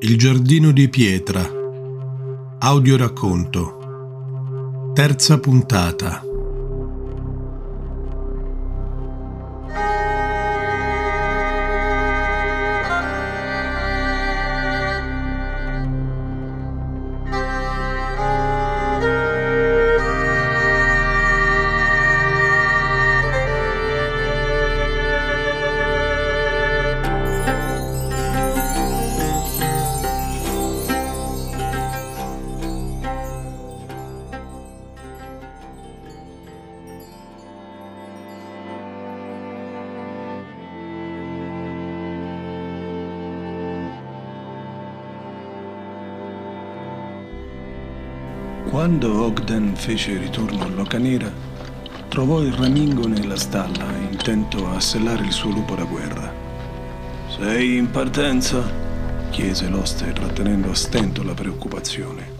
[0.00, 1.42] Il giardino di pietra.
[2.60, 4.92] Audio racconto.
[4.94, 6.27] Terza puntata.
[48.68, 51.32] Quando Ogden fece ritorno all'Oca Nera,
[52.08, 56.30] trovò il ramingo nella stalla, intento a sellare il suo lupo da guerra.
[57.34, 58.62] Sei in partenza?
[59.30, 62.30] chiese l'oste, trattenendo a stento la preoccupazione.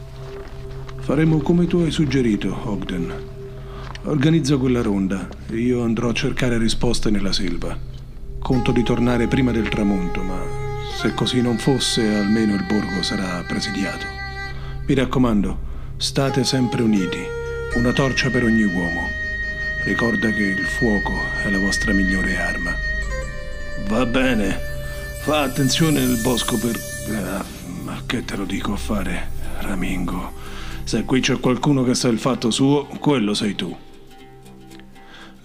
[0.99, 3.11] Faremo come tu hai suggerito, Ogden.
[4.03, 7.75] Organizza quella ronda e io andrò a cercare risposte nella selva.
[8.39, 10.39] Conto di tornare prima del tramonto, ma
[10.95, 14.05] se così non fosse, almeno il borgo sarà presidiato.
[14.87, 15.68] Mi raccomando,
[16.01, 17.19] State sempre uniti,
[17.75, 19.09] una torcia per ogni uomo.
[19.83, 22.73] Ricorda che il fuoco è la vostra migliore arma.
[23.89, 24.61] Va bene,
[25.25, 26.77] fa attenzione nel bosco per...
[26.77, 30.35] Eh, ma che te lo dico a fare, Ramingo?
[30.85, 33.77] Se qui c'è qualcuno che sa il fatto suo, quello sei tu.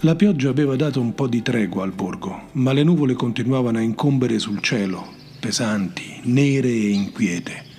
[0.02, 3.82] La pioggia aveva dato un po' di tregua al borgo, ma le nuvole continuavano a
[3.82, 7.72] incombere sul cielo, pesanti, nere e inquiete.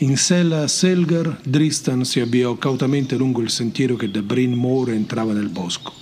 [0.00, 4.90] In sella a Selgar, Dristan si avviò cautamente lungo il sentiero che da Bryn Moor
[4.90, 5.92] entrava nel bosco.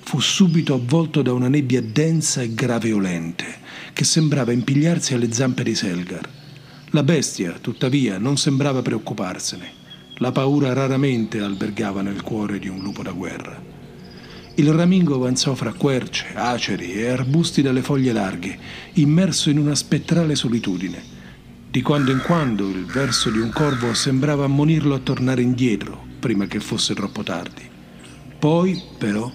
[0.00, 3.44] Fu subito avvolto da una nebbia densa e graveolente,
[3.92, 6.26] che sembrava impigliarsi alle zampe di Selgar.
[6.92, 9.72] La bestia, tuttavia, non sembrava preoccuparsene.
[10.20, 13.62] La paura raramente albergava nel cuore di un lupo da guerra.
[14.54, 18.58] Il ramingo avanzò fra querce, aceri e arbusti dalle foglie larghe,
[18.94, 21.16] immerso in una spettrale solitudine
[21.78, 26.46] di quando in quando il verso di un corvo sembrava ammonirlo a tornare indietro prima
[26.46, 27.62] che fosse troppo tardi.
[28.36, 29.30] Poi, però,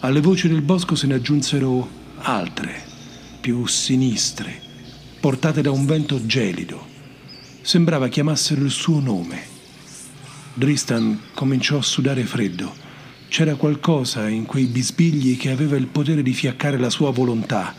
[0.00, 1.88] alle voci del bosco se ne aggiunsero
[2.18, 2.78] altre,
[3.40, 4.60] più sinistre,
[5.18, 6.86] portate da un vento gelido.
[7.62, 9.42] Sembrava chiamassero il suo nome.
[10.52, 12.70] Dristan cominciò a sudare freddo.
[13.28, 17.74] C'era qualcosa in quei bisbigli che aveva il potere di fiaccare la sua volontà,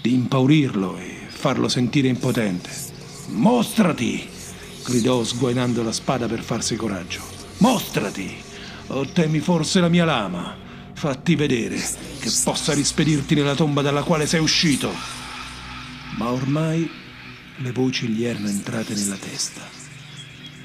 [0.00, 2.93] di impaurirlo e farlo sentire impotente.
[3.28, 4.28] Mostrati!
[4.84, 7.22] gridò sguainando la spada per farsi coraggio.
[7.58, 8.36] Mostrati!
[8.88, 10.54] O temi forse la mia lama?
[10.92, 11.76] Fatti vedere
[12.20, 14.92] che possa rispedirti nella tomba dalla quale sei uscito.
[16.18, 16.88] Ma ormai
[17.56, 19.62] le voci gli erano entrate nella testa.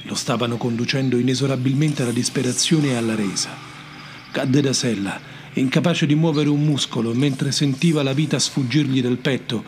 [0.03, 3.49] Lo stavano conducendo inesorabilmente alla disperazione e alla resa.
[4.31, 5.19] Cadde da sella,
[5.53, 9.63] incapace di muovere un muscolo, mentre sentiva la vita sfuggirgli dal petto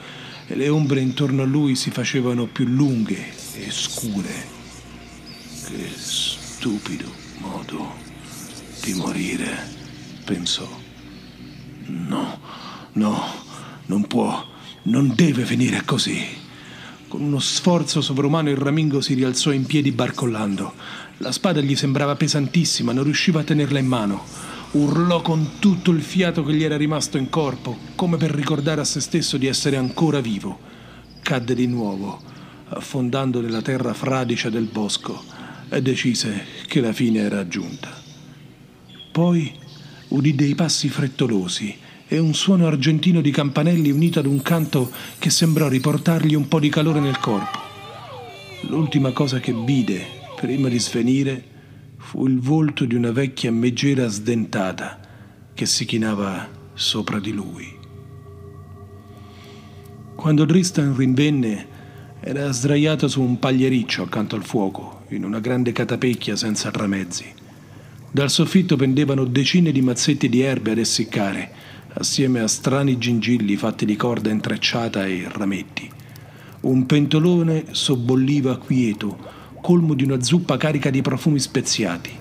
[0.51, 4.59] e le ombre intorno a lui si facevano più lunghe e scure.
[5.65, 7.93] Che stupido modo
[8.83, 9.65] di morire,
[10.25, 10.67] pensò.
[11.85, 12.39] No,
[12.93, 13.23] no,
[13.85, 14.45] non può,
[14.83, 16.21] non deve finire così.
[17.07, 20.73] Con uno sforzo sovrumano il ramingo si rialzò in piedi barcollando.
[21.19, 24.25] La spada gli sembrava pesantissima, non riusciva a tenerla in mano.
[24.71, 28.85] Urlò con tutto il fiato che gli era rimasto in corpo, come per ricordare a
[28.85, 30.59] se stesso di essere ancora vivo.
[31.21, 32.21] Cadde di nuovo,
[32.69, 35.23] affondando nella terra fradicia del bosco,
[35.67, 37.89] e decise che la fine era giunta.
[39.11, 39.51] Poi
[40.09, 41.77] udì dei passi frettolosi
[42.07, 44.89] e un suono argentino di campanelli unito ad un canto
[45.19, 47.59] che sembrò riportargli un po' di calore nel corpo.
[48.69, 50.05] L'ultima cosa che vide
[50.37, 51.43] prima di svenire
[52.01, 54.99] fu il volto di una vecchia megera sdentata
[55.53, 57.77] che si chinava sopra di lui.
[60.15, 61.67] Quando Tristan rinvenne,
[62.19, 67.25] era sdraiato su un pagliericcio accanto al fuoco, in una grande catapecchia senza tramezzi.
[68.11, 71.51] Dal soffitto pendevano decine di mazzetti di erbe ad essiccare,
[71.93, 75.89] assieme a strani gingilli fatti di corda intrecciata e rametti.
[76.61, 82.11] Un pentolone sobbolliva quieto, colmo di una zuppa carica di profumi speziati.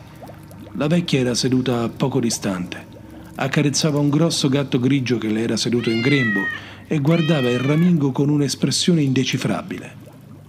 [0.74, 2.86] La vecchia era seduta poco distante.
[3.34, 6.40] Accarezzava un grosso gatto grigio che le era seduto in grembo
[6.86, 9.96] e guardava il ramingo con un'espressione indecifrabile.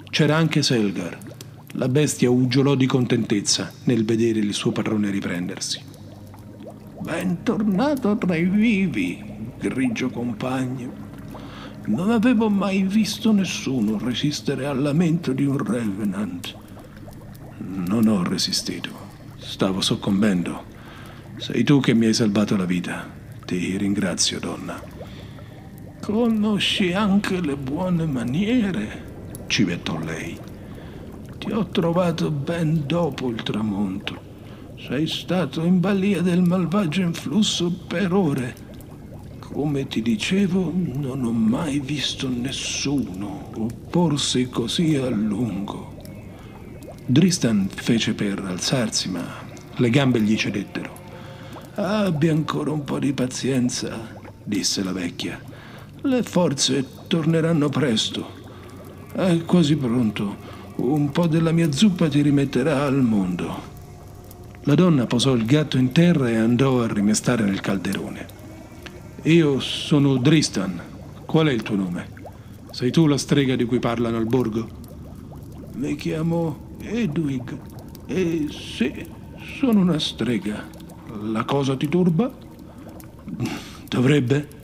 [0.10, 1.18] C'era anche Selgar.
[1.76, 5.82] La bestia uggiolò di contentezza nel vedere il suo padrone riprendersi.
[7.02, 9.24] Bentornato tra i vivi,
[9.58, 10.92] grigio compagno.
[11.86, 16.60] Non avevo mai visto nessuno resistere al lamento di un Revenant.
[17.63, 18.90] Non ho resistito.
[19.38, 20.66] Stavo soccombendo.
[21.38, 23.10] Sei tu che mi hai salvato la vita.
[23.46, 24.81] Ti ringrazio, donna.
[26.02, 30.38] Conosci anche le buone maniere, civettò lei.
[31.38, 34.30] Ti ho trovato ben dopo il tramonto.
[34.78, 38.69] Sei stato in balia del malvagio influsso per ore
[39.52, 45.91] come ti dicevo, non ho mai visto nessuno opporsi così a lungo.
[47.06, 49.25] Dristan fece per alzarsi, ma
[49.75, 51.00] le gambe gli cedettero.
[51.75, 55.39] Abbia ancora un po' di pazienza, disse la vecchia.
[56.01, 58.39] Le forze torneranno presto.
[59.13, 60.59] È quasi pronto.
[60.77, 63.69] Un po' della mia zuppa ti rimetterà al mondo.
[64.63, 68.27] La donna posò il gatto in terra e andò a rimestare nel calderone.
[69.24, 70.80] Io sono Dristan.
[71.25, 72.07] Qual è il tuo nome?
[72.71, 74.68] Sei tu la strega di cui parlano al borgo?
[75.75, 77.57] Mi chiamo Edwig.
[78.06, 79.06] E sì,
[79.60, 80.68] sono una strega.
[81.24, 82.31] La cosa ti turba?
[83.88, 84.60] Dovrebbe?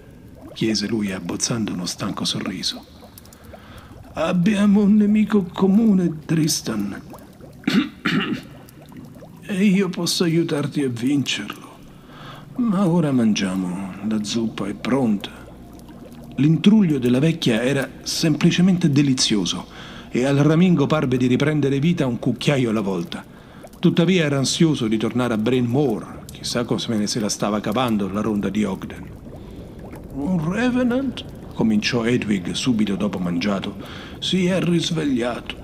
[0.54, 2.84] chiese lui abbozzando uno stanco sorriso.
[4.14, 7.00] Abbiamo un nemico comune, Tristan.
[9.46, 11.76] e io posso aiutarti a vincerlo.
[12.56, 15.30] Ma ora mangiamo, la zuppa è pronta.
[16.38, 19.68] L'intruglio della vecchia era semplicemente delizioso
[20.10, 23.24] e al ramingo parve di riprendere vita un cucchiaio alla volta.
[23.80, 28.22] Tuttavia era ansioso di tornare a Brain Moore, chissà come se la stava cavando la
[28.22, 29.06] ronda di Ogden.
[30.14, 31.26] Un Revenant?
[31.54, 33.76] cominciò Edwig subito dopo mangiato.
[34.20, 35.56] Si è risvegliato.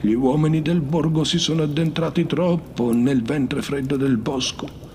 [0.00, 4.88] Gli uomini del borgo si sono addentrati troppo nel ventre freddo del bosco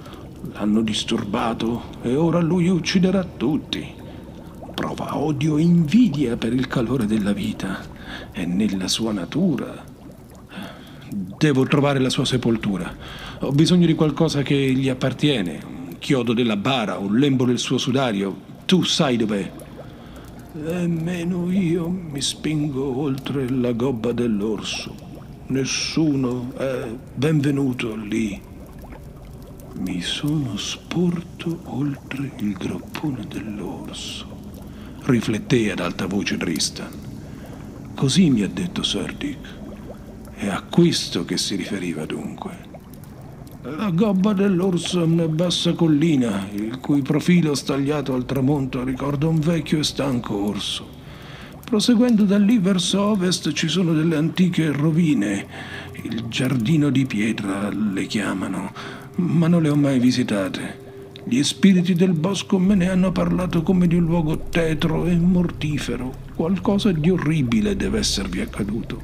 [0.53, 4.03] L'hanno disturbato e ora lui ucciderà tutti.
[4.75, 7.79] Prova odio e invidia per il calore della vita.
[8.29, 9.73] È nella sua natura.
[11.37, 12.93] Devo trovare la sua sepoltura.
[13.39, 15.61] Ho bisogno di qualcosa che gli appartiene.
[15.65, 18.35] Un chiodo della bara, un lembo del suo sudario.
[18.65, 19.49] Tu sai dov'è.
[20.51, 24.93] Nemmeno io mi spingo oltre la gobba dell'orso.
[25.47, 28.41] Nessuno è benvenuto lì.
[29.77, 34.34] Mi sono sporto oltre il groppone dell'orso.
[35.07, 36.89] Rifletté ad alta voce Tristan.
[37.93, 39.53] Così mi ha detto Sir Dick.
[40.33, 42.57] È a questo che si riferiva dunque.
[43.61, 49.39] La gobba dell'orso è una bassa collina, il cui profilo stagliato al tramonto ricorda un
[49.39, 50.89] vecchio e stanco orso.
[51.63, 55.45] Proseguendo da lì verso ovest ci sono delle antiche rovine,
[56.01, 58.73] il giardino di pietra le chiamano,
[59.17, 60.84] ma non le ho mai visitate.
[61.27, 66.13] Gli spiriti del bosco me ne hanno parlato come di un luogo tetro e mortifero.
[66.35, 69.01] Qualcosa di orribile deve esservi accaduto.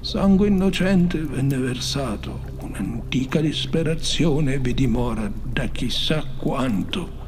[0.00, 7.24] Sangue innocente venne versato, un'antica disperazione vi dimora da chissà quanto.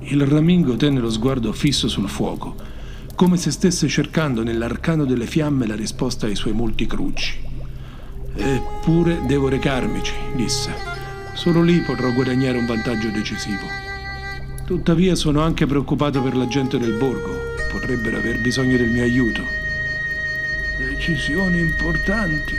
[0.00, 2.54] Il ramingo tenne lo sguardo fisso sul fuoco,
[3.16, 7.38] come se stesse cercando nell'arcano delle fiamme la risposta ai suoi molti cruci.
[8.34, 10.95] Eppure devo recarmici, disse.
[11.36, 13.66] Solo lì potrò guadagnare un vantaggio decisivo.
[14.64, 17.54] Tuttavia sono anche preoccupato per la gente del borgo.
[17.70, 19.42] Potrebbero aver bisogno del mio aiuto.
[20.78, 22.54] Decisioni importanti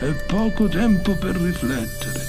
[0.00, 2.20] e poco tempo per riflettere.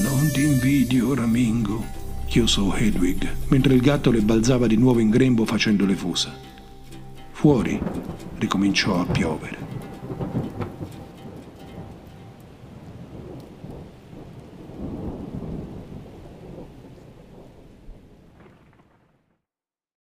[0.00, 1.84] Non ti invidio, Ramingo,
[2.26, 6.34] chiosò Hedwig, mentre il gatto le balzava di nuovo in grembo facendo le fusa.
[7.30, 7.80] Fuori
[8.38, 9.58] ricominciò a piovere.